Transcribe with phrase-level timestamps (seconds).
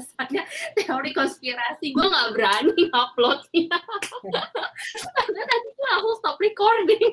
[0.00, 0.42] bahasanya
[0.80, 1.92] teori konspirasi.
[1.92, 3.76] Gue nggak berani uploadnya.
[5.14, 7.12] Karena nanti gue langsung stop recording.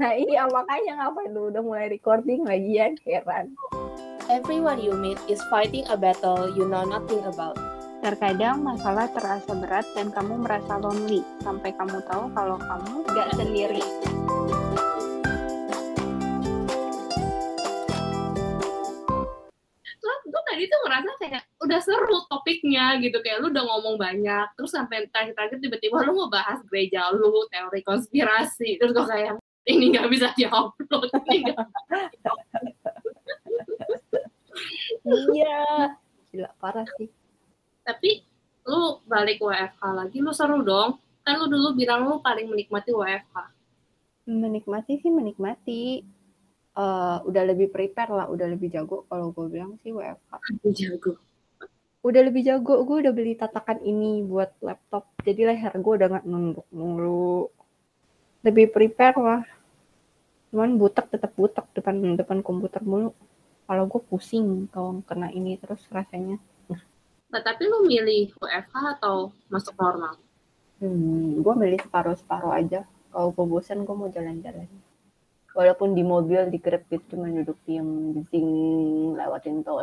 [0.00, 1.52] Nah iya makanya ngapain lu?
[1.52, 3.52] Udah mulai recording lagian heran.
[4.30, 7.58] everyone you meet is fighting a battle you know nothing about.
[8.00, 11.20] Terkadang masalah terasa berat dan kamu merasa lonely.
[11.44, 13.84] Sampai kamu tahu kalau kamu gak sendiri.
[20.62, 25.10] Tadi tuh ngerasa kayak udah seru topiknya gitu kayak lu udah ngomong banyak terus sampai
[25.10, 30.30] terakhir-terakhir tiba-tiba lu mau bahas gereja lu teori konspirasi terus gue kayak ini nggak bisa
[30.38, 31.58] diupload ini nggak
[35.34, 35.98] Iya.
[36.30, 37.10] Gila parah sih.
[37.82, 38.22] tapi
[38.62, 43.50] lu balik WFH lagi lu seru dong kan lu dulu bilang lu paling menikmati WFH
[44.30, 46.06] Menikmati sih menikmati.
[46.72, 50.31] Eh udah lebih prepare lah, udah lebih jago kalau gue bilang sih WFH.
[50.74, 51.18] Jago
[52.02, 55.06] Udah lebih jago, gue udah beli tatakan ini buat laptop.
[55.22, 57.46] Jadi leher gue udah nggak nunduk mulu.
[58.42, 59.42] Lebih prepare lah.
[60.50, 63.14] Cuman butek tetap butek depan depan komputer mulu.
[63.70, 66.42] Kalau gue pusing kalau kena ini terus rasanya.
[67.32, 70.20] nah tapi lu milih WFH atau masuk normal
[70.82, 72.82] Hmm, gue milih separuh-separuh aja.
[73.14, 74.66] Kalau gue bosan, gue mau jalan-jalan.
[75.54, 78.50] Walaupun di mobil, di Grab gitu, cuma duduk diem, zing,
[79.14, 79.78] lewatin tol.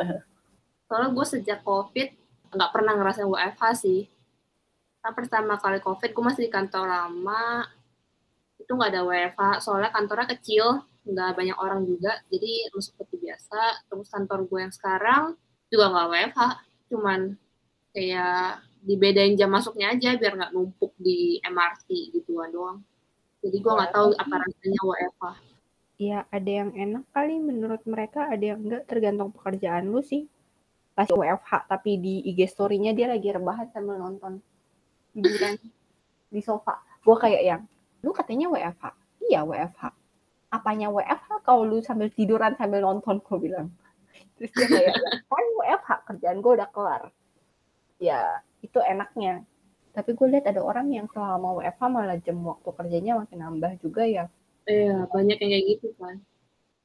[0.90, 2.10] Soalnya gue sejak covid
[2.50, 4.10] nggak pernah ngerasain WFH sih.
[5.06, 7.62] Nah, pertama kali covid gue masih di kantor lama.
[8.58, 10.82] Itu nggak ada WFH soalnya kantornya kecil.
[11.06, 13.86] Nggak banyak orang juga jadi seperti biasa.
[13.86, 15.38] Terus kantor gue yang sekarang
[15.70, 16.40] juga nggak WFH
[16.90, 17.20] cuman
[17.94, 22.82] kayak dibedain jam masuknya aja biar nggak numpuk di MRT gituan doang.
[23.46, 25.50] Jadi gue nggak tahu apa rasanya WFH
[26.00, 30.24] Iya, ada yang enak kali menurut mereka, ada yang enggak, tergantung pekerjaan lu sih.
[30.94, 34.42] Pas WFH, tapi di IG story-nya dia lagi rebahan sambil nonton
[35.14, 35.56] hiburan
[36.30, 36.82] di sofa.
[37.02, 37.62] Gue kayak yang,
[38.04, 38.84] lu katanya WFH?
[39.30, 39.82] Iya, WFH.
[40.50, 43.70] Apanya WFH kalau lu sambil tiduran sambil nonton, gue bilang.
[44.36, 44.94] Terus dia kayak,
[45.30, 47.02] kan WFH, kerjaan gue udah kelar.
[48.02, 49.46] Ya, itu enaknya.
[49.90, 54.02] Tapi gue lihat ada orang yang selama WFH malah jam waktu kerjanya makin nambah juga
[54.06, 54.24] ya.
[54.66, 56.16] Iya, banyak yang kayak gitu kan.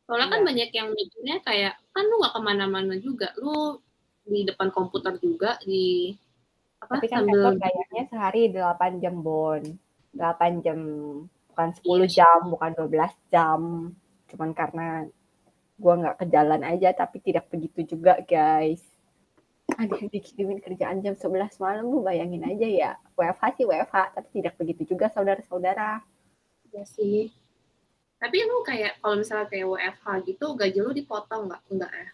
[0.06, 0.47] Soalnya kan Iya.
[0.47, 3.34] banyak yang mikirnya kayak, kan lu gak ke mana-mana juga.
[3.41, 3.81] Lu
[4.25, 6.12] di depan komputer juga, di
[6.81, 9.62] apa Tapi kan sambil kayaknya sehari 8 jam bon.
[10.18, 10.80] 8 jam
[11.53, 13.59] bukan 10 jam, bukan 12 jam.
[14.28, 15.06] Cuman karena
[15.78, 18.81] gua nggak ke jalan aja tapi tidak begitu juga, guys.
[19.75, 22.92] Ada yang dikirimin kerjaan jam 11 malam, lu bayangin aja ya.
[23.18, 26.02] WFH sih WFH, tapi tidak begitu juga saudara-saudara.
[26.75, 27.31] ya sih.
[28.19, 31.62] Tapi lu kayak, kalau misalnya kayak WFH gitu, gaji lu dipotong nggak?
[31.72, 32.09] Enggak ya?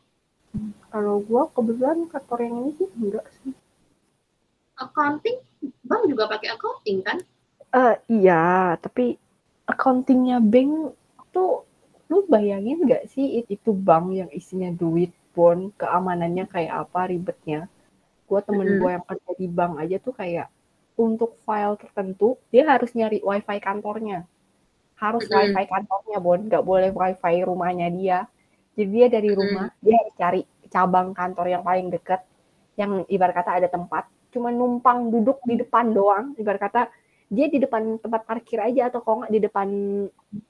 [0.94, 3.52] Kalau gua kebetulan kantor yang ini sih enggak sih.
[4.84, 5.38] Accounting,
[5.88, 7.18] bang juga pakai accounting kan?
[7.84, 8.34] Eh iya,
[8.84, 9.02] tapi
[9.72, 10.72] accountingnya bank
[11.34, 11.50] tuh
[12.12, 17.60] lu bayangin nggak sih it- itu bank yang isinya duit pun keamanannya kayak apa ribetnya.
[18.30, 18.82] Gua temen Mm-mm.
[18.82, 20.48] gua yang kerja di bank aja tuh kayak
[21.06, 24.18] untuk file tertentu dia harus nyari wifi kantornya.
[25.04, 25.38] Harus Mm-mm.
[25.38, 28.18] wifi kantornya Bon, nggak boleh wifi rumahnya dia.
[28.76, 32.24] Jadi dia dari rumah dia harus cari cabang kantor yang paling dekat
[32.80, 34.08] yang ibarat kata ada tempat.
[34.32, 36.82] Cuma numpang duduk di depan doang ibarat kata
[37.32, 39.68] dia di depan tempat parkir aja atau kalau nggak di depan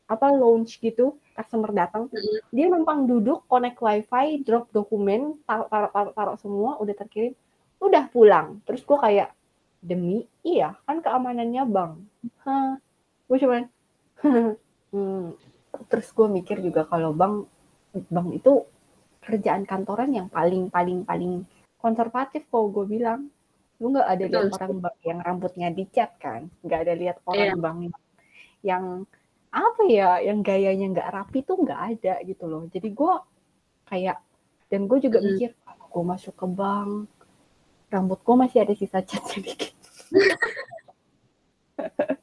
[0.09, 2.09] apa lounge gitu customer datang.
[2.09, 2.41] Mm-mm.
[2.49, 7.37] dia numpang duduk connect wifi drop dokumen taruh taruh taruh, taruh semua udah terkirim
[7.77, 8.61] udah pulang.
[8.65, 9.29] Terus gue kayak
[9.81, 10.25] demi?
[10.41, 11.91] Iya kan keamanannya bang
[12.45, 12.77] hah?
[13.29, 13.69] Gue cuman
[14.93, 15.37] hmm.
[15.89, 17.45] terus gue mikir juga kalau bang
[17.91, 18.63] bang itu
[19.21, 21.45] kerjaan kantoran yang paling paling paling
[21.77, 23.29] konservatif kalau gue bilang.
[23.81, 26.53] Lu nggak ada lihat orang bank yang rambutnya dicat kan?
[26.61, 27.57] Nggak ada lihat orang Iya.
[27.57, 27.77] bank
[28.61, 28.85] yang
[29.51, 32.69] apa ya yang gayanya nggak rapi tuh nggak ada gitu loh.
[32.69, 33.13] Jadi gue
[33.89, 34.21] kayak
[34.71, 35.25] dan gue juga Mm.
[35.35, 35.51] mikir
[35.91, 37.11] gue masuk ke bank
[37.91, 39.75] rambut gue masih ada sisa cat sedikit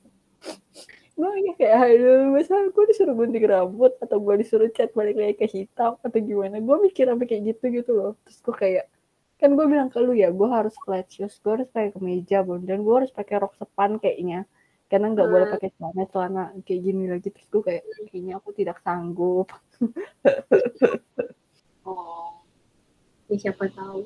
[1.18, 5.46] gue kayak aduh masa gue disuruh gunting rambut atau gue disuruh cat balik lagi ke
[5.50, 6.62] hitam atau gimana?
[6.62, 8.12] Gue mikir sampai kayak gitu gitu loh.
[8.22, 8.84] Terus gue kayak
[9.38, 12.58] kan gue bilang ke lu ya gue harus flat shoes gue harus pakai kemeja bon
[12.62, 14.46] dan gue harus pakai rok sepan kayaknya.
[14.88, 15.54] Karena nggak boleh Hmm.
[15.58, 17.28] pakai celana celana kayak gini lagi.
[17.34, 19.48] Terus gue kayak kayaknya aku tidak sanggup.
[21.88, 22.44] Oh.
[23.32, 24.04] Ya, siapa tahu.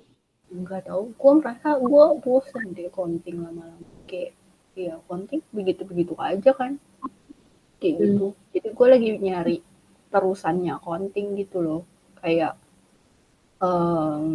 [0.53, 1.03] nggak tahu.
[1.19, 3.83] Gue merasa gue bosan deh konting lama-lama.
[4.07, 4.39] Kayak
[4.79, 6.79] ya konting begitu-begitu aja kan
[7.83, 8.05] kayak Hmm.
[8.07, 8.27] gitu.
[8.55, 9.57] Jadi gue lagi nyari
[10.13, 11.83] terusannya konting gitu loh.
[12.23, 12.53] Kayak
[13.59, 14.27] um,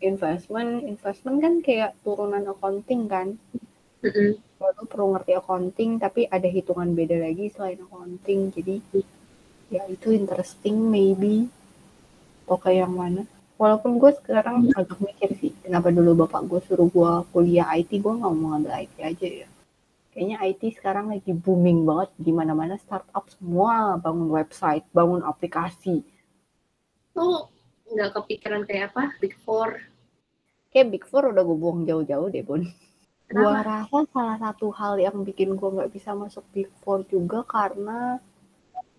[0.00, 3.28] investment investment kan kayak turunan accounting kan.
[4.04, 4.30] Mm-mm.
[4.60, 8.40] lo perlu ngerti accounting tapi ada hitungan beda lagi selain accounting.
[8.56, 8.74] Jadi
[9.74, 11.52] ya itu interesting maybe.
[12.44, 13.22] Atau kayak yang mana.
[13.60, 18.12] Walaupun gue sekarang agak mikir sih kenapa dulu bapak gue suruh gue kuliah IT gue
[18.18, 19.48] nggak mau ngambil IT aja ya
[20.14, 25.96] kayaknya IT sekarang lagi booming banget di mana-mana startup semua bangun website bangun aplikasi
[27.14, 27.36] Tuh
[27.92, 29.02] nggak kepikiran kayak apa?
[29.20, 29.70] Big Four.
[30.72, 32.62] kayak Big Four udah gue buang jauh-jauh deh Bon
[33.28, 33.58] Kenapa?
[33.68, 37.98] rasa salah satu hal yang bikin gua nggak bisa masuk Big Four juga karena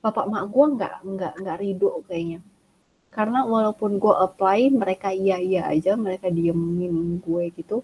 [0.04, 2.40] bapak mak gua nggak nggak nggak ridho kayaknya.
[3.16, 6.96] Karena walaupun gua apply, mereka iya iya aja, mereka diemin
[7.26, 7.78] gue gitu,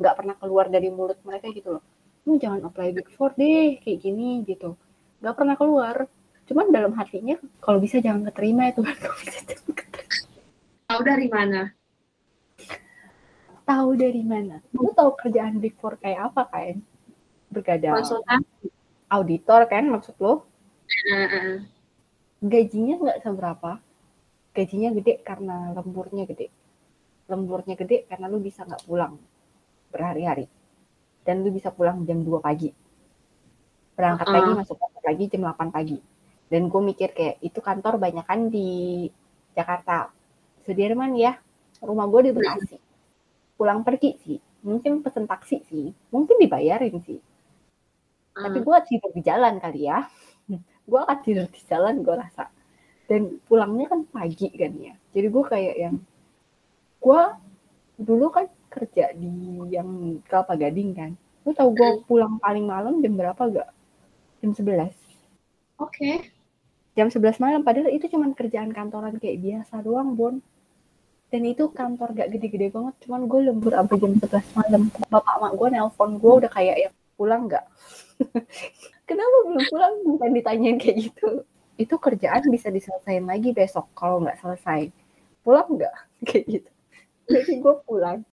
[0.00, 1.84] nggak pernah keluar dari mulut mereka gitu loh.
[2.28, 4.76] Lu jangan apply Big Four deh, kayak gini gitu.
[5.24, 5.96] Nggak pernah keluar.
[6.44, 8.92] Cuman dalam hatinya, kalau bisa jangan keterima itu kan.
[9.00, 10.20] Kalau bisa jangan keterima.
[10.88, 11.62] Tahu dari mana?
[13.64, 14.56] Tahu dari mana?
[14.76, 16.76] Lu tahu kerjaan Big Four kayak apa kan?
[17.48, 18.04] Bergadang.
[18.04, 18.44] Konsultan?
[19.08, 20.44] auditor kan maksud lo
[22.44, 23.80] gajinya nggak seberapa
[24.52, 26.52] gajinya gede karena lemburnya gede
[27.28, 29.16] lemburnya gede karena lu bisa nggak pulang
[29.88, 30.46] berhari-hari
[31.28, 32.72] dan lu bisa pulang jam 2 pagi.
[33.92, 34.36] Berangkat Uh-uh.
[34.40, 35.98] pagi masuk kantor pagi jam 8 pagi.
[36.48, 39.04] Dan gue mikir kayak itu kantor banyak kan di
[39.52, 40.08] Jakarta.
[40.64, 41.36] Sudirman ya
[41.84, 42.80] rumah gue di Bekasi.
[43.60, 44.38] Pulang pergi sih.
[44.64, 45.92] Mungkin pesen taksi sih.
[46.08, 47.20] Mungkin dibayarin sih.
[48.32, 50.08] Tapi gue tidur di jalan kali ya.
[50.88, 52.48] Gue akan tidur di jalan gue rasa.
[53.04, 54.96] Dan pulangnya kan pagi kan ya.
[55.12, 55.96] Jadi gue kayak yang
[56.96, 57.22] gue
[58.00, 61.10] dulu kan kerja di yang Kelapa Gading kan.
[61.42, 63.70] Lu tau gue pulang paling malam jam berapa gak?
[64.44, 64.94] Jam 11
[65.82, 66.30] Oke.
[66.94, 70.38] jam 11 malam padahal itu cuman kerjaan kantoran kayak biasa doang Bon.
[71.28, 74.82] Dan itu kantor gak gede-gede banget cuman gue lembur sampai jam 11 malam.
[75.08, 77.66] Bapak mak gue nelpon gue udah kayak yang pulang nggak
[79.08, 79.94] kenapa belum pulang?
[80.06, 81.46] Bukan ditanyain kayak gitu.
[81.78, 84.90] Itu kerjaan bisa diselesain lagi besok kalau nggak selesai.
[85.42, 85.96] Pulang nggak
[86.28, 86.70] kayak gitu.
[87.28, 88.24] Jadi gue pulang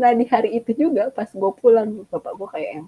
[0.00, 2.86] nah di hari itu juga pas gue pulang bapak gue kayak yang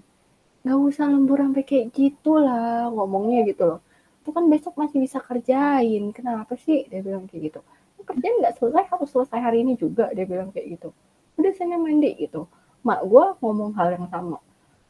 [0.63, 3.79] nggak usah lembur sampai kayak gitu lah ngomongnya gitu loh.
[4.23, 6.87] Bukan besok masih bisa kerjain kenapa sih?
[6.87, 7.59] Dia bilang kayak gitu.
[8.07, 10.89] Kerjaan nggak selesai harus selesai hari ini juga dia bilang kayak gitu.
[11.35, 12.47] Udah sana mandi gitu.
[12.87, 14.39] Mak gue ngomong hal yang sama.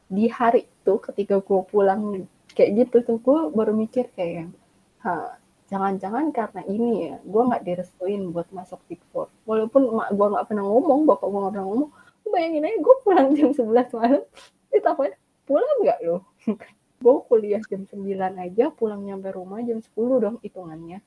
[0.06, 2.24] Di hari itu ketika gue pulang
[2.54, 4.50] kayak gitu tuh gue baru mikir kayak yang
[5.66, 9.26] jangan-jangan karena ini ya gue nggak direstuin buat masuk Big Four.
[9.42, 11.90] Walaupun mak gue nggak pernah ngomong bapak gue nggak pernah ngomong
[12.32, 14.22] bayangin aja gue pulang jam 11 malam.
[14.72, 16.24] Ditawain pulang nggak lo
[17.04, 21.04] gue kuliah jam 9 aja pulang nyampe rumah jam 10 dong hitungannya.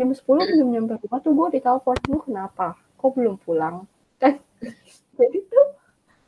[0.00, 2.80] Jam 10 belum nyampe rumah tuh gue ditelepon lu kenapa?
[2.96, 3.84] Kok belum pulang?
[4.20, 4.40] Kan
[5.20, 5.66] jadi tuh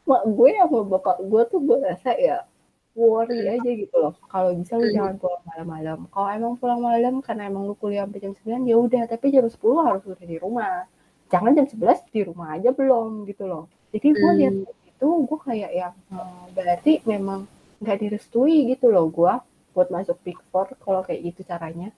[0.05, 2.45] mak gue sama bapak gue tuh gue rasa ya
[2.93, 4.13] worry aja gitu loh.
[4.29, 5.99] Kalau bisa lu jangan pulang malam-malam.
[6.13, 9.49] Kalau emang pulang malam karena emang lu kuliah sampai jam 9 ya udah tapi jam
[9.49, 9.57] 10
[9.89, 10.85] harus udah di rumah.
[11.33, 14.39] Jangan jam 11 di rumah aja belum gitu loh jadi gue Hmm.
[14.39, 14.55] lihat
[14.89, 17.47] itu gue kayak yang eh, berarti memang
[17.79, 19.33] nggak direstui gitu loh gue
[19.73, 21.95] buat masuk Big Four kalau kayak gitu caranya.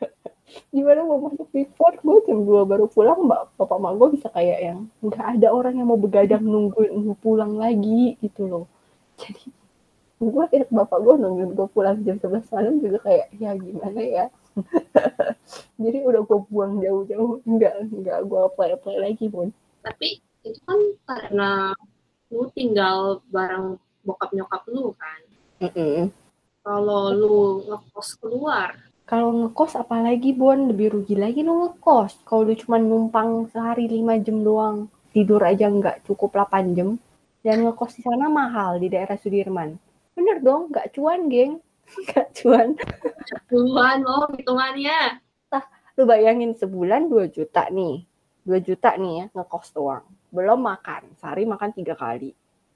[0.72, 1.92] Gimana mau masuk Big Four?
[2.00, 5.76] Gue jam 2 baru pulang mbak bapak mak gue bisa kayak yang nggak ada orang
[5.76, 8.64] yang mau begadang nungguin lu pulang lagi gitu loh.
[9.20, 9.52] Jadi
[10.18, 14.26] gue lihat bapak gue nungguin gue pulang jam 11 malam juga kayak ya gimana ya?
[15.82, 19.52] Jadi udah gue buang jauh-jauh enggak enggak gue apply apply lagi pun.
[19.84, 20.18] Tapi
[20.48, 21.50] itu kan karena
[22.32, 25.20] lu tinggal bareng bokap nyokap lu kan.
[26.64, 28.76] Kalau lu ngekos keluar,
[29.08, 30.68] kalau ngekos apalagi Bon?
[30.68, 32.28] Lebih rugi lagi lu ngekos.
[32.28, 34.76] Kalau lu cuma numpang sehari 5 jam doang
[35.16, 37.00] tidur aja nggak cukup 8 jam.
[37.40, 39.80] Dan ngekos di sana mahal di daerah Sudirman.
[40.12, 41.56] Bener dong nggak cuan geng.
[42.04, 42.76] Nggak cuan.
[43.48, 45.24] Duluan lo hitungannya.
[45.96, 48.04] lu bayangin sebulan 2 juta nih.
[48.44, 52.32] 2 juta nih ya ngekos doang belum makan sehari makan tiga kali.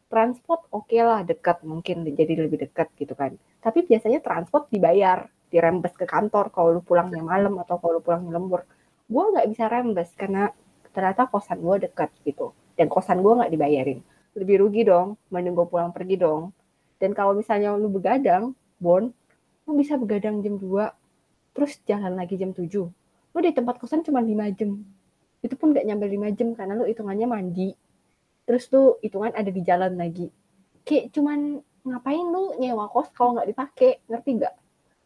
[0.08, 3.36] Transport oke lah dekat mungkin jadi lebih dekat gitu kan.
[3.64, 8.36] Tapi biasanya transport dibayar dirembes ke kantor kalau lu pulangnya malam atau kalau lu pulangnya
[8.36, 8.64] lembur.
[9.08, 10.52] Gue nggak bisa rembes karena
[10.92, 14.00] ternyata kosan gue dekat gitu dan kosan gue nggak dibayarin.
[14.36, 16.52] Lebih rugi dong mending gue pulang pergi dong.
[17.00, 19.12] Dan kalau misalnya lu begadang bon
[19.62, 22.66] lu bisa begadang jam 2 terus jalan lagi jam 7
[23.32, 24.82] lu di tempat kosan cuma 5 jam
[25.42, 27.74] itu pun nggak nyampe 5 jam karena lu hitungannya mandi.
[28.46, 30.30] Terus tuh hitungan ada di jalan lagi.
[30.86, 33.90] Kayak cuman ngapain lu nyewa kos kalau nggak dipakai?
[34.06, 34.54] Ngerti nggak?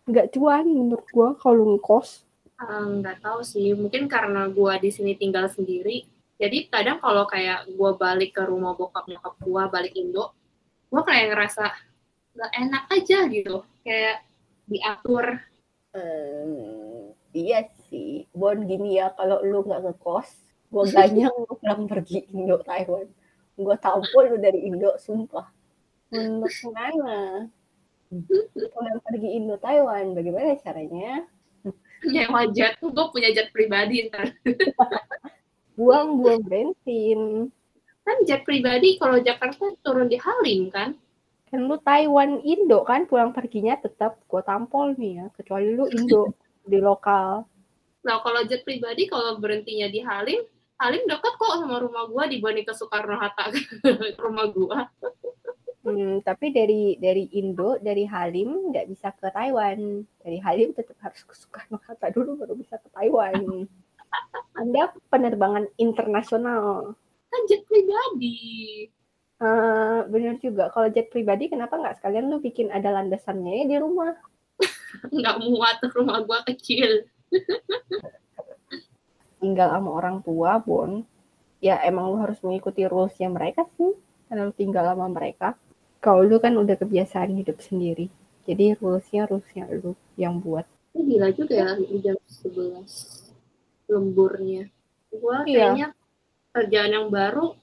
[0.07, 2.25] Nggak cuan menurut gua kalau lu ngekos.
[2.57, 7.65] Eh, nggak tahu sih, mungkin karena gua di sini tinggal sendiri, Jadi kadang kalau kayak
[7.65, 10.37] gue balik ke rumah bokap nyokap gue, balik Indo,
[10.93, 11.65] gue kayak ngerasa
[12.37, 13.65] gak enak aja gitu.
[13.81, 14.21] Kayak
[14.69, 15.41] diatur.
[15.97, 18.27] Hmm, iya sih.
[18.35, 20.29] Bon gini ya, kalau lu nggak ngekos,
[20.73, 23.07] gue ganyang lu pulang pergi Indo Taiwan.
[23.57, 25.49] Gue tampol lu dari Indo, sumpah.
[26.13, 27.49] Untuk mana?
[28.71, 31.27] Pulang pergi Indo Taiwan, bagaimana caranya?
[32.07, 34.37] Nyewa jet, gue punya jet pribadi ntar.
[35.75, 37.51] Buang-buang bensin.
[38.07, 40.95] Kan jet pribadi kalau Jakarta turun di Halim kan?
[41.51, 46.37] Kan lu Taiwan Indo kan pulang perginya tetap gue tampol nih ya, kecuali lu Indo
[46.63, 47.47] di lokal.
[48.07, 50.47] Nah kalau jet pribadi kalau berhentinya di Halim,
[50.79, 53.51] Halim dekat kok sama rumah gua dibanding ke Soekarno Hatta
[54.25, 54.87] rumah gua.
[55.83, 60.07] Hmm, tapi dari dari Indo, dari Halim nggak bisa ke Taiwan.
[60.23, 63.67] Dari Halim tetap harus ke Soekarno Hatta dulu baru bisa ke Taiwan.
[64.63, 66.95] Anda penerbangan internasional.
[67.27, 68.87] Kan jet pribadi.
[69.37, 70.73] Eh, bener juga.
[70.73, 74.17] Kalau jet pribadi, kenapa nggak sekalian lu bikin ada landasannya ya di rumah?
[75.13, 77.05] Nggak muat rumah gua kecil.
[79.41, 81.05] Tinggal sama orang tua, Bon.
[81.61, 83.93] Ya emang lu harus mengikuti rulesnya mereka sih.
[84.29, 85.55] Karena lu tinggal sama mereka.
[86.03, 88.11] Kalau lu kan udah kebiasaan hidup sendiri.
[88.47, 90.65] Jadi rulesnya rulesnya lu yang buat.
[90.95, 91.69] Ini gila juga ya
[92.01, 93.33] jam 11
[93.87, 94.71] lemburnya.
[95.13, 95.73] Gua Iya.
[95.75, 95.87] kayaknya
[96.55, 97.55] kerjaan yang baru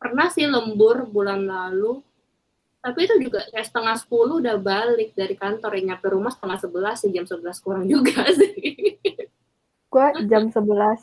[0.00, 2.00] pernah sih lembur bulan lalu.
[2.80, 5.70] Tapi itu juga kayak setengah sepuluh udah balik dari kantor.
[5.76, 8.96] Ya, nyampe rumah setengah sebelas sih, jam sebelas kurang juga sih.
[9.90, 11.02] gue jam 11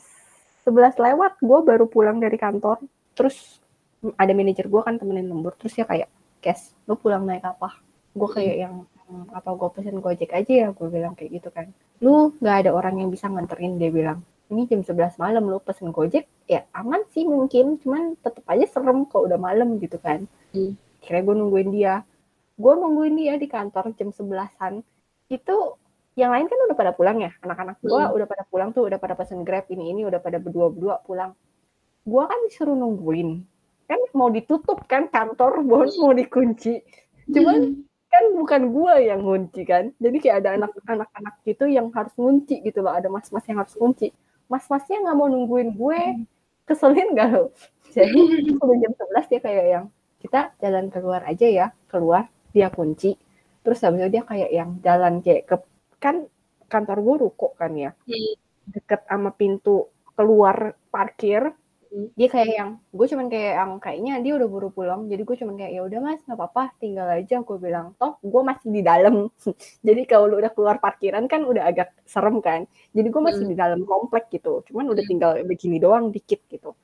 [0.64, 2.80] 11 lewat gue baru pulang dari kantor
[3.12, 3.60] terus
[4.16, 6.08] ada manajer gue kan temenin lembur terus ya kayak
[6.40, 7.76] Kes lu pulang naik apa
[8.16, 11.68] gue kayak yang "Hmm, apa gue pesen gojek aja ya gue bilang kayak gitu kan
[12.00, 15.92] lu nggak ada orang yang bisa nganterin dia bilang ini jam 11 malam lu pesen
[15.92, 20.24] gojek ya aman sih mungkin cuman tetep aja serem kalau udah malam gitu kan
[20.56, 20.72] Hmm.
[21.08, 22.04] Kira gue nungguin dia.
[22.60, 24.84] Gue nungguin dia di kantor jam 11an
[25.32, 25.56] itu
[26.20, 27.30] yang lain kan udah pada pulang ya?
[27.44, 28.16] Anak-anak gue Hmm.
[28.16, 31.32] udah pada pulang tuh udah pada pesen grab ini ini udah pada berdua-berdua pulang.
[32.04, 33.30] Gue kan disuruh nungguin.
[33.88, 36.82] Kan mau ditutup kan kantor bon mau dikunci.
[37.34, 37.58] Cuman
[38.12, 39.84] kan bukan gue yang ngunci kan?
[40.04, 42.92] Jadi kayak ada anak-anak anak gitu yang harus ngunci gitu loh.
[42.98, 44.12] Ada mas-mas yang harus ngunci.
[44.52, 46.00] Mas-masnya nggak mau nungguin gue.
[46.68, 47.42] Keselin gak lo?
[47.96, 48.18] Jadi
[48.60, 49.84] udah jam 11 dia kayak yang
[50.22, 52.22] kita jalan keluar aja ya keluar
[52.54, 53.08] dia kunci.
[53.62, 55.56] Terus habis itu dia kayak yang jalan kayak ke
[56.04, 56.16] kan
[56.72, 57.90] kantor gue ruko kan ya?
[58.08, 58.32] Hmm.
[58.74, 60.56] deket sama pintu keluar
[60.92, 61.42] parkir.
[61.88, 62.12] Hmm.
[62.20, 65.54] dia kayak yang gue cuman kayak yang kayaknya dia udah buru pulang jadi gue cuman
[65.56, 67.86] kayak ya udah mas nggak apa-apa tinggal aja gue bilang.
[68.00, 69.14] Toh gue masih di dalam.
[69.88, 72.60] Jadi kalau lu udah keluar parkiran kan udah agak serem kan?
[72.96, 73.52] Jadi gue masih Hmm.
[73.52, 74.60] di dalam komplek gitu.
[74.68, 76.76] Cuman udah tinggal begini doang dikit gitu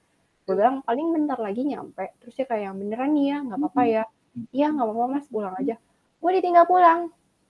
[0.44, 2.12] gue bilang paling bentar lagi nyampe.
[2.20, 4.04] Terus dia kayak beneran nih ya nggak apa-apa ya.
[4.52, 5.74] Iya nggak apa-apa mas pulang aja.
[6.20, 7.00] Gue ditinggal pulang.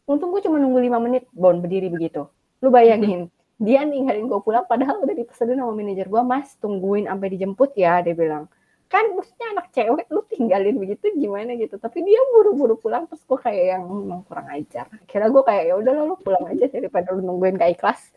[0.07, 2.31] Untung gue cuma nunggu lima menit bon berdiri begitu.
[2.63, 3.27] Lu bayangin
[3.59, 7.99] dia ninggalin gue pulang padahal udah dipesenin sama manajer gue mas tungguin sampai dijemput ya
[7.99, 8.47] dia bilang.
[8.87, 11.75] Kan maksudnya anak cewek lu tinggalin begitu gimana gitu?
[11.83, 14.87] Tapi dia buru-buru pulang terus gue kayak yang "Hmm, emang kurang ajar.
[15.03, 18.15] Akhirnya gue kayak ya udah lu pulang aja daripada lu nungguin gak ikhlas.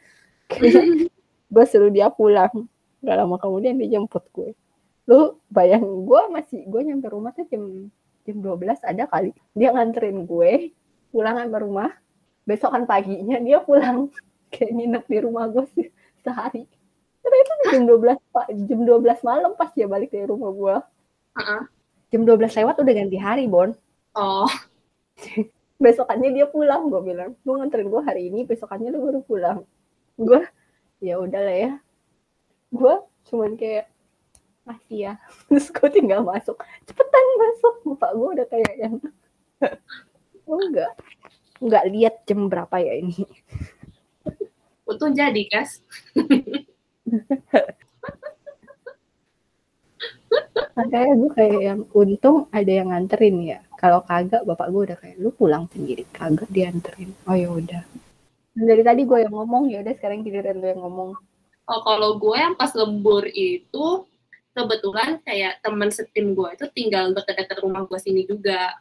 [1.53, 2.67] Gue suruh dia pulang.
[2.99, 4.51] Gak lama kemudian dia jemput gue
[5.07, 7.87] lu bayang gue masih gue nyampe rumah tuh jam
[8.27, 9.31] jam 12 ada kali.
[9.55, 10.75] Dia nganterin gue
[11.15, 11.89] pulang sampai rumah.
[12.43, 14.11] Besokan paginya dia pulang.
[14.53, 15.87] Kayak nginep di rumah gue sih
[16.23, 16.67] sehari.
[17.23, 20.75] Karena itu jam 12 pak jam 12 malam pas dia balik dari rumah gue
[21.35, 21.61] Heeh.
[22.15, 23.75] jam 12 lewat udah ganti hari bon.
[24.15, 24.47] Oh,
[25.83, 27.31] besokannya dia pulang gue bilang.
[27.47, 29.59] Lu nganterin gue hari ini besokannya lu baru pulang.
[30.19, 30.43] Gue
[30.99, 31.71] ya udah lah ya.
[32.71, 32.95] Gue
[33.27, 33.91] cuman kayak
[34.67, 35.13] masih ya.
[35.47, 36.59] Terus gue tinggal masuk.
[36.83, 37.75] Cepetan masuk.
[37.95, 38.95] Bapak gue udah kayak yang
[40.51, 40.93] oh, enggak.
[41.57, 43.23] Enggak lihat jam berapa ya ini.
[44.87, 45.81] Untung jadi, Kas.
[50.77, 53.59] makanya gue kayak yang untung ada yang nganterin ya.
[53.81, 56.05] Kalau kagak bapak gue udah kayak lu pulang sendiri.
[56.13, 57.17] Kagak dianterin.
[57.25, 57.81] Oh ya udah.
[58.53, 59.73] Dari tadi gue yang ngomong.
[59.73, 61.17] Ya udah sekarang giliran lu yang ngomong.
[61.67, 64.07] Oh, kalau gue yang pas lembur itu
[64.57, 68.73] kebetulan kayak temen setim gue itu tinggal deket-deket rumah gue sini juga.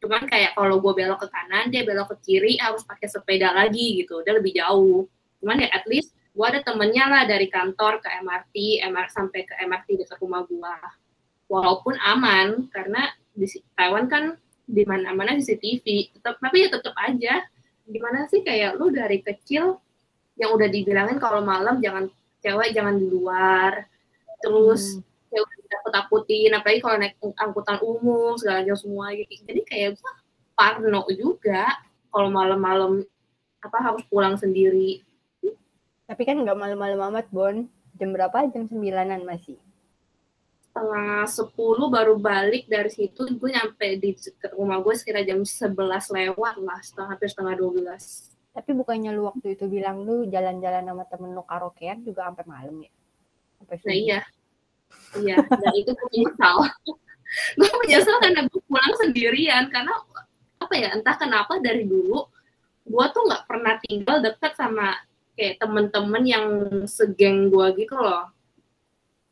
[0.00, 4.00] Cuman kayak kalau gue belok ke kanan, dia belok ke kiri harus pakai sepeda lagi
[4.00, 4.24] gitu.
[4.24, 5.04] Udah lebih jauh.
[5.44, 8.54] Cuman ya at least gue ada temennya lah dari kantor ke MRT,
[8.88, 10.74] MR sampai ke MRT dekat rumah gue.
[11.52, 13.44] Walaupun aman karena di
[13.76, 17.44] Taiwan kan di mana-mana CCTV, tetap tapi ya tetap aja
[17.88, 19.80] gimana sih kayak lu dari kecil
[20.36, 22.12] yang udah dibilangin kalau malam jangan
[22.44, 23.88] cewek jangan di luar
[24.44, 29.90] terus kayak udah takut-takutin apalagi kalau naik angkutan umum segala macam semua gitu jadi kayak
[30.00, 30.12] gue
[30.52, 31.64] parno juga
[32.08, 33.04] kalau malam-malam
[33.60, 35.04] apa harus pulang sendiri
[36.08, 37.68] Tapi kan nggak malam-malam amat, Bon.
[38.00, 38.48] Jam berapa?
[38.48, 39.60] Jam sembilanan masih.
[40.68, 44.14] setengah sepuluh baru balik dari situ gue nyampe di
[44.54, 45.74] rumah gue sekitar jam 11
[46.08, 47.98] lewat lah setengah hampir setengah 12
[48.54, 52.74] Tapi bukannya lu waktu itu bilang lu jalan-jalan sama temen lu karaokean juga sampai malam
[52.78, 52.90] ya?
[53.58, 54.20] Sampai nah iya
[55.18, 56.56] iya dan itu gue menyesal.
[57.60, 59.92] Gue menyesal karena gue pulang sendirian karena
[60.64, 62.24] apa ya entah kenapa dari dulu
[62.88, 64.96] gue tuh nggak pernah tinggal dekat sama
[65.36, 66.46] kayak temen-temen yang
[66.88, 68.32] segeng gue gitu loh.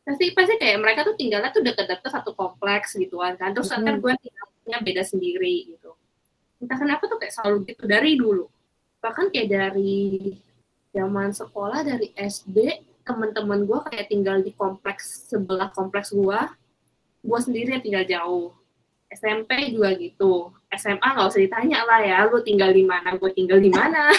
[0.05, 3.81] Pasti pasti kayak mereka tuh tinggalnya tuh deket-deket satu kompleks gitu kan terus Mhm.
[3.81, 5.91] ntar gue tinggalnya beda sendiri gitu.
[6.61, 8.45] Entah kenapa tuh kayak selalu gitu dari dulu.
[9.01, 10.37] Bahkan kayak dari
[10.93, 16.39] zaman sekolah dari SD teman-teman gue kayak tinggal di kompleks sebelah kompleks gue
[17.23, 18.47] gue sendiri yang tinggal jauh.
[19.07, 20.51] SMP juga gitu.
[20.67, 24.11] SMA nggak usah ditanya lah ya lu tinggal di mana gue tinggal di mana.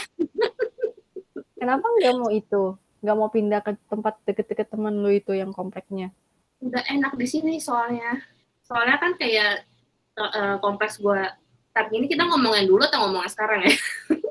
[1.61, 2.73] Kenapa nggak mau itu?
[3.05, 6.09] Nggak mau pindah ke tempat deket-deket temen lu itu yang kompleknya?
[6.59, 8.19] udah enak di sini soalnya.
[8.67, 9.63] Soalnya kan kayak
[10.19, 11.23] eh, kompleks gue
[11.79, 13.75] tapi ini kita ngomongin dulu atau ngomongin sekarang ya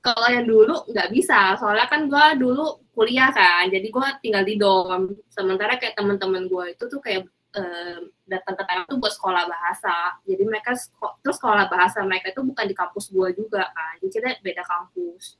[0.00, 4.56] kalau yang dulu nggak bisa soalnya kan gue dulu kuliah kan jadi gue tinggal di
[4.56, 9.44] dorm sementara kayak teman-teman gue itu tuh kayak eh, datang ke Taiwan tuh buat sekolah
[9.44, 10.72] bahasa jadi mereka
[11.20, 15.36] terus sekolah bahasa mereka itu bukan di kampus gue juga kan jadi kita beda kampus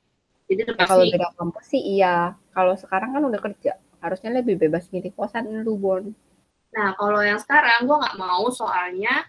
[0.51, 2.35] jadi Ya, kalau beda kampus sih iya.
[2.51, 3.79] Kalau sekarang kan udah kerja.
[4.03, 6.11] Harusnya lebih bebas milih kosan lu, Bon.
[6.75, 9.23] Nah, kalau yang sekarang gue nggak mau soalnya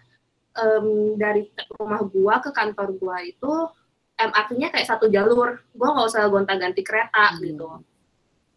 [0.57, 1.47] em, dari
[1.79, 3.51] rumah gua ke kantor gua itu
[4.29, 5.59] MRT-nya kayak satu jalur.
[5.75, 7.41] Gua nggak usah gonta-ganti kereta Hmm.
[7.43, 7.69] gitu.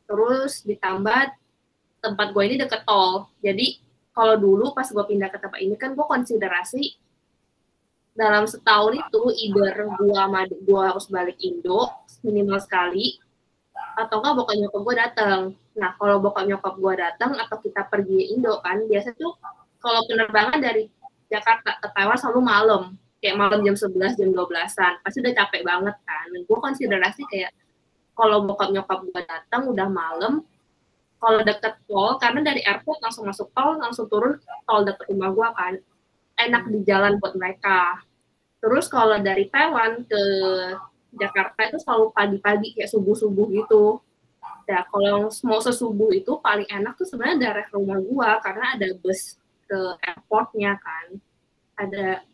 [0.06, 1.34] Terus ditambah
[2.04, 3.26] tempat gua ini deket tol.
[3.42, 3.82] Jadi
[4.14, 6.96] kalau dulu pas gua pindah ke tempat ini kan gua konsiderasi
[8.16, 11.92] dalam setahun itu either adik gua harus balik Indo
[12.24, 13.20] minimal sekali
[13.96, 15.40] atau enggak bokap nyokap gua datang.
[15.76, 19.36] Nah, kalau bokap nyokap gua datang atau kita pergi Indo kan, biasa tuh
[19.80, 20.88] kalau penerbangan dari
[21.28, 22.82] Jakarta ke Taiwan selalu malam.
[23.22, 24.92] Kayak malam jam 11, jam 12-an.
[25.00, 26.28] Pasti udah capek banget kan.
[26.32, 27.52] Gue konsiderasi kayak
[28.16, 30.40] kalau bokap nyokap gue datang udah malam,
[31.16, 34.36] kalau deket tol, karena dari airport langsung masuk tol, langsung turun
[34.68, 35.74] tol deket rumah gue kan.
[36.36, 38.04] Enak di jalan buat mereka.
[38.60, 40.22] Terus kalau dari Taiwan ke
[41.16, 44.00] Jakarta itu selalu pagi-pagi kayak subuh-subuh gitu.
[44.66, 49.38] Ya, kalau mau sesubuh itu paling enak tuh sebenarnya daerah rumah gua karena ada bus
[49.64, 51.06] ke airportnya kan.
[51.78, 52.26] Ada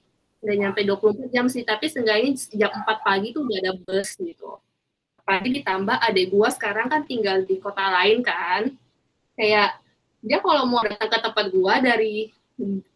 [0.42, 4.58] udah nyampe 24 jam sih, tapi seenggaknya jam 4 pagi tuh udah ada bus gitu.
[5.22, 8.74] Apalagi ditambah adik gua sekarang kan tinggal di kota lain kan.
[9.38, 9.78] Kayak
[10.18, 12.34] dia kalau mau datang ke tempat gua dari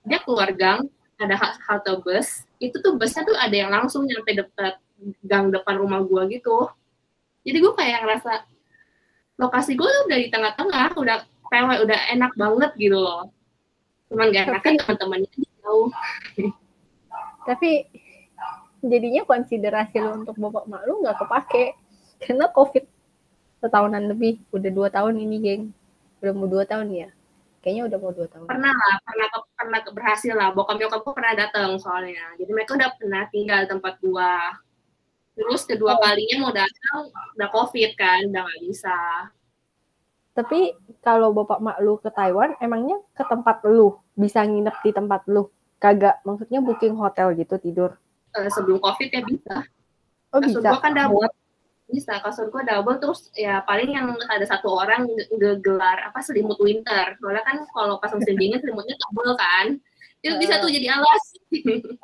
[0.02, 4.37] dia keluar gang ada ha- halte bus, itu tuh busnya tuh ada yang langsung nyampe
[4.37, 4.76] dekat
[5.22, 6.66] gang depan rumah gua gitu.
[7.46, 8.32] Jadi gua kayak ngerasa
[9.37, 11.16] lokasi gue tuh udah di tengah-tengah, udah
[11.52, 13.28] PW, udah enak banget gitu loh.
[14.09, 15.28] Cuman gak enak kan teman-temannya
[15.61, 15.92] jauh.
[17.46, 17.70] Tapi
[18.82, 21.74] jadinya konsiderasi lu untuk bapak mak lu nggak kepake
[22.20, 22.85] karena covid
[23.59, 25.62] setahunan lebih udah dua tahun ini geng
[26.20, 27.09] udah mau dua tahun ya
[27.64, 30.54] kayaknya udah mau dua tahun Pernah lah, pernah ke- pernah ke- berhasil lah.
[30.54, 32.22] Bokap nyokap gue pernah datang soalnya.
[32.38, 34.54] Jadi mereka udah pernah tinggal di tempat gua.
[35.35, 36.00] Terus kedua Oh.
[36.00, 38.96] kalinya mau datang udah covid kan, udah nggak bisa.
[40.30, 45.24] tapi kalau bapak mak lu ke Taiwan emangnya ke tempat lu bisa nginep di tempat
[45.32, 47.90] lu kagak maksudnya booking hotel gitu tidur.
[48.36, 49.56] Eh, sebelum covid ya bisa.
[50.34, 50.70] oh kasur bisa?
[50.72, 51.30] gua kan double.
[51.86, 57.16] Bisa kasur gua double terus ya paling yang ada satu orang ngegelar apa selimut winter.
[57.20, 59.66] Soalnya kan kalau pas musim dingin selimutnya tebel kan.
[60.20, 61.24] Itu bisa tuh jadi alas.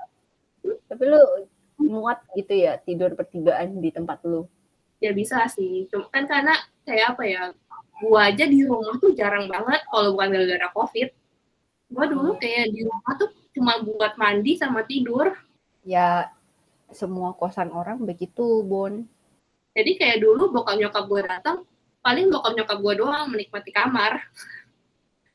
[0.88, 1.20] Tapi lu
[1.82, 4.46] muat gitu ya tidur pertigaan di tempat lu?
[5.02, 5.90] Ya bisa sih.
[5.90, 6.54] Cuma kan karena
[6.86, 7.42] kayak apa ya
[8.00, 11.08] gua aja di rumah tuh jarang banget kalau bukan gara-gara covid.
[11.92, 15.32] Gua dulu kayak di rumah tuh cuma buat mandi sama tidur.
[15.84, 16.32] Ya
[16.92, 19.04] semua kosan orang begitu Bon.
[19.72, 21.64] Jadi kayak dulu bokap nyokap gue datang
[22.04, 24.20] paling bokap nyokap gue doang menikmati kamar.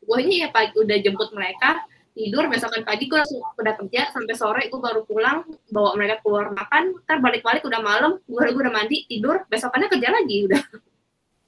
[0.06, 1.82] Gue ini ya pagi udah jemput mereka
[2.14, 2.46] tidur.
[2.46, 5.42] Besokan pagi gue langsung udah kerja sampai sore gue baru pulang
[5.74, 7.02] bawa mereka keluar makan.
[7.06, 9.42] Ntar balik-balik udah malam gue gue udah mandi tidur.
[9.50, 10.62] Besokannya kerja lagi udah.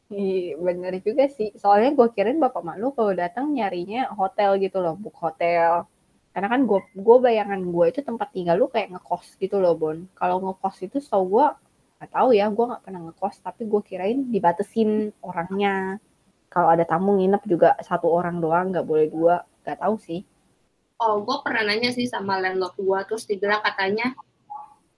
[0.09, 1.53] Iya bener juga sih.
[1.53, 5.85] Soalnya gue kirain bapak mak lu kalau datang nyarinya hotel gitu loh, book hotel.
[6.29, 9.97] Karena kan gue gue bayangan gue itu tempat tinggal lu kayak ngekos gitu loh Bon.
[10.13, 11.47] Kalau ngekos itu tau gue
[11.99, 15.99] nggak tahu ya, gue nggak pernah ngekos, tapi gue kirain dibatesin orangnya.
[16.49, 19.35] kalau ada tamu nginep juga satu orang doang, nggak boleh dua.
[19.61, 20.25] Nggak tahu sih.
[20.97, 24.17] Oh, gue pernah nanya sih sama landlord gue, terus dibilang katanya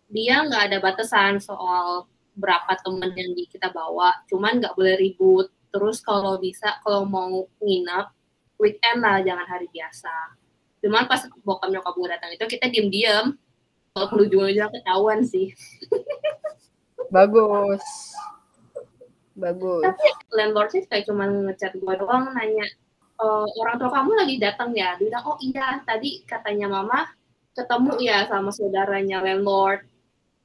[0.07, 5.51] dia nggak ada batasan soal berapa temen yang kita bawa, cuman nggak boleh ribut.
[5.71, 8.07] Terus kalau bisa, kalau mau nginep,
[8.59, 10.40] weekend lah, jangan hari biasa.
[10.81, 13.37] Cuman pas bokap nyokap gue datang itu kita diem-diem,
[13.93, 15.53] kalau ujung-ujungnya ketahuan sih.
[17.15, 17.85] Bagus.
[19.37, 19.83] Bagus.
[19.83, 22.65] Tapi landlord sih kayak cuma ngechat gue doang, nanya,
[23.19, 23.25] e,
[23.61, 24.97] orang tua kamu lagi datang ya?
[24.97, 27.07] Dia bilang, oh iya, tadi katanya mama
[27.51, 29.83] ketemu ya sama saudaranya landlord.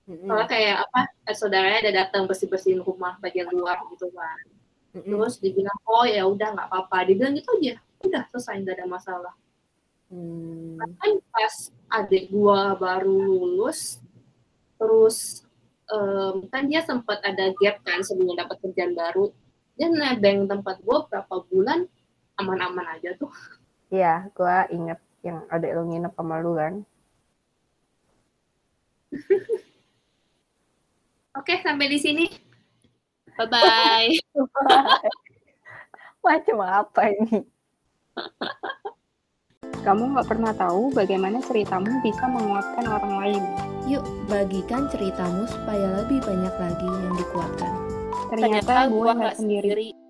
[0.06, 4.38] Soalnya kayak apa, eh, saudaranya ada datang bersih-bersihin rumah bagian luar gitu kan.
[4.94, 5.10] Mm-mm.
[5.18, 7.10] Terus dibilang, oh ya udah nggak apa-apa.
[7.10, 7.74] Dibilang gitu aja,
[8.06, 9.34] udah selesai nggak ada masalah.
[10.10, 10.78] Hmm.
[10.78, 11.54] Kan pas
[11.90, 13.98] adik gua baru lulus,
[14.78, 15.42] terus
[15.90, 19.34] em, kan dia sempat ada gap kan sebelum dapat kerjaan baru.
[19.76, 21.90] Dia nebeng tempat gua berapa bulan,
[22.38, 23.32] aman-aman aja tuh.
[23.90, 26.74] Iya, gua inget yang ada lo nginep sama lu kan.
[31.38, 32.24] Oke, sampai di sini.
[33.36, 34.16] Bye-bye.
[36.24, 37.44] Macam apa ini?
[39.86, 43.42] Kamu nggak pernah tahu bagaimana ceritamu bisa menguatkan orang lain.
[43.86, 47.72] Yuk, bagikan ceritamu supaya lebih banyak lagi yang dikuatkan.
[48.34, 49.68] Ternyata, gue nggak sendiri.
[49.70, 50.05] sendiri.